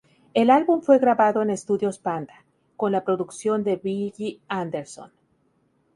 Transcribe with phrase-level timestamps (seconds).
[0.33, 2.43] El álbum fue grabado en Estudios Panda,
[2.75, 5.11] con la producción de Billy Anderson.